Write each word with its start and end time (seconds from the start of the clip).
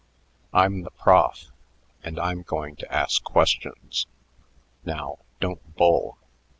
I'm 0.51 0.81
the 0.81 0.89
prof, 0.89 1.51
and 2.03 2.17
I'm 2.19 2.41
going 2.41 2.75
to 2.77 2.91
ask 2.91 3.23
questions. 3.23 4.07
Now, 4.83 5.19
don't 5.39 5.75
bull. 5.75 6.17